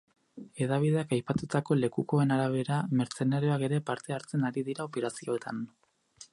[0.65, 5.65] Hedabideak aipatutako lekukoen arabera, mertzenarioak ere parte hartzen ari dira operazioetan.